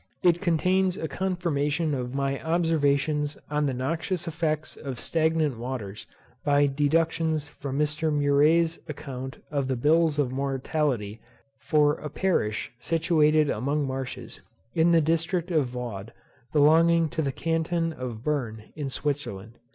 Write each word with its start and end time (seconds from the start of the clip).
It 0.23 0.41
contains 0.41 0.97
a 0.97 1.07
confirmation 1.07 1.93
of 1.93 2.15
my 2.15 2.43
observations 2.43 3.37
on 3.51 3.67
the 3.67 3.73
noxious 3.75 4.27
effects 4.27 4.75
of 4.75 4.99
stagnant 4.99 5.59
waters 5.59 6.07
by 6.43 6.65
deductions 6.65 7.47
from 7.47 7.77
Mr. 7.77 8.11
Muret's 8.11 8.79
account 8.89 9.43
of 9.51 9.67
the 9.67 9.75
Bills 9.75 10.17
of 10.17 10.31
Mortality 10.31 11.21
for 11.59 11.99
a 11.99 12.09
parish 12.09 12.71
situated 12.79 13.51
among 13.51 13.85
marshes, 13.85 14.41
in 14.73 14.91
the 14.91 15.01
district 15.01 15.51
of 15.51 15.67
Vaud, 15.67 16.13
belonging 16.51 17.07
to 17.09 17.21
the 17.21 17.31
Canton 17.31 17.93
of 17.93 18.23
Bern 18.23 18.71
in 18.75 18.89
Switzerland. 18.89 19.59